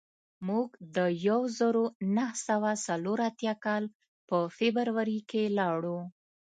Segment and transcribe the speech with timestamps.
[0.47, 0.97] موږ د
[1.27, 3.83] یو زرو نهه سوه څلور اتیا کال
[4.29, 5.99] په فبروري کې لاړو